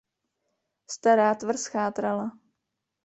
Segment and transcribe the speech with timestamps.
[0.95, 2.27] Stará tvrz chátrala.